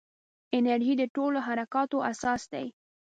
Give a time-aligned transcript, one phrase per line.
[0.57, 2.65] انرژي د ټولو حرکاتو اساس دی.